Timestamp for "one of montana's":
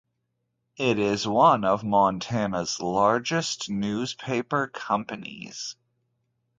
1.27-2.79